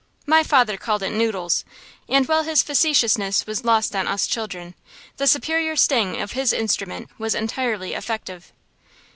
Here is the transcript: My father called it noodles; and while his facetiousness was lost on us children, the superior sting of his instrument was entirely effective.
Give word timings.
My 0.25 0.41
father 0.41 0.77
called 0.77 1.03
it 1.03 1.11
noodles; 1.11 1.63
and 2.09 2.27
while 2.27 2.41
his 2.41 2.63
facetiousness 2.63 3.45
was 3.45 3.63
lost 3.63 3.95
on 3.95 4.07
us 4.07 4.25
children, 4.25 4.73
the 5.17 5.27
superior 5.27 5.75
sting 5.75 6.19
of 6.19 6.31
his 6.31 6.51
instrument 6.53 7.09
was 7.19 7.35
entirely 7.35 7.93
effective. 7.93 8.51